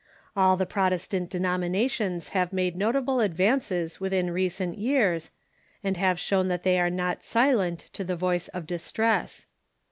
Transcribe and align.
All 0.35 0.57
the 0.57 0.65
Protestant 0.65 1.29
denominations 1.29 2.29
have 2.29 2.51
made 2.51 2.75
notable 2.75 3.19
advances 3.19 3.99
within 3.99 4.31
recent 4.31 4.79
years, 4.79 5.29
and 5.83 5.95
have 5.95 6.19
shown 6.19 6.47
that 6.47 6.63
they 6.63 6.79
are 6.79 6.89
not 6.89 7.21
silent 7.23 7.81
to 7.93 8.03
the 8.03 8.15
voice 8.15 8.47
of 8.47 8.65
distress. 8.65 9.45